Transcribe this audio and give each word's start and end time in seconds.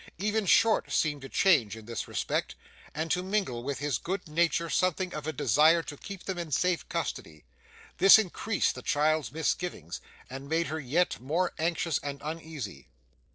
Even 0.17 0.47
Short 0.47 0.91
seemed 0.91 1.21
to 1.21 1.29
change 1.29 1.77
in 1.77 1.85
this 1.85 2.07
respect, 2.07 2.55
and 2.95 3.11
to 3.11 3.21
mingle 3.21 3.61
with 3.61 3.77
his 3.77 3.99
good 3.99 4.27
nature 4.27 4.67
something 4.67 5.13
of 5.13 5.27
a 5.27 5.31
desire 5.31 5.83
to 5.83 5.95
keep 5.95 6.23
them 6.23 6.39
in 6.39 6.51
safe 6.51 6.89
custody. 6.89 7.43
This 7.99 8.17
increased 8.17 8.73
the 8.73 8.81
child's 8.81 9.31
misgivings, 9.31 10.01
and 10.27 10.49
made 10.49 10.65
her 10.69 10.79
yet 10.79 11.19
more 11.19 11.53
anxious 11.59 11.99
and 11.99 12.19
uneasy. 12.23 12.87